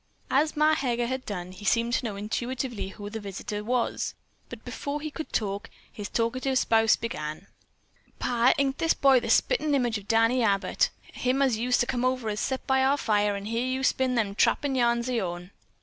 As 0.31 0.57
Ma 0.57 0.73
Heger 0.73 1.05
had 1.05 1.27
done, 1.27 1.51
he 1.51 1.63
seemed 1.63 1.93
to 1.93 2.05
know 2.05 2.15
intuitively 2.15 2.87
who 2.87 3.11
the 3.11 3.19
visitor 3.19 3.63
was. 3.63 4.15
But 4.49 4.65
before 4.65 4.99
he 4.99 5.11
could 5.11 5.27
speak, 5.35 5.69
his 5.93 6.09
talkative 6.09 6.57
spouse 6.57 6.95
began: 6.95 7.45
"Pa, 8.17 8.51
ain't 8.57 8.79
this 8.79 8.95
boy 8.95 9.19
the 9.19 9.29
splittin' 9.29 9.75
image 9.75 9.99
of 9.99 10.07
Danny 10.07 10.41
Abbott, 10.41 10.89
him 11.13 11.39
as 11.39 11.57
used 11.57 11.81
to 11.81 11.85
come 11.85 12.03
over 12.03 12.31
to 12.31 12.37
set 12.37 12.65
by 12.65 12.83
our 12.83 12.97
fire 12.97 13.35
and 13.35 13.47
hear 13.47 13.63
you 13.63 13.83
spin 13.83 14.15
them 14.15 14.33
trappin' 14.33 14.73
yarns 14.73 15.07
o' 15.07 15.13
yourn? 15.13 15.51